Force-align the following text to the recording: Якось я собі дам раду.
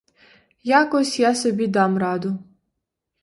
Якось 0.81 1.11
я 1.19 1.31
собі 1.41 1.67
дам 1.77 1.97
раду. 2.05 2.31